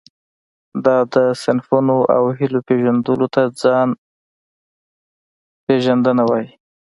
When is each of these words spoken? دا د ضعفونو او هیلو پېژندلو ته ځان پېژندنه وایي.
دا 0.85 0.97
د 1.13 1.15
ضعفونو 1.45 1.97
او 2.15 2.23
هیلو 2.39 2.59
پېژندلو 2.67 3.27
ته 3.35 3.41
ځان 3.61 3.89
پېژندنه 5.65 6.23
وایي. 6.29 6.49